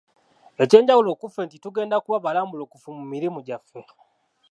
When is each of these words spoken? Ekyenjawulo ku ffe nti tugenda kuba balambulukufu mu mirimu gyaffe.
Ekyenjawulo 0.63 1.09
ku 1.19 1.25
ffe 1.29 1.41
nti 1.45 1.57
tugenda 1.63 1.95
kuba 2.03 2.23
balambulukufu 2.25 2.87
mu 2.97 3.03
mirimu 3.11 3.39
gyaffe. 3.47 3.79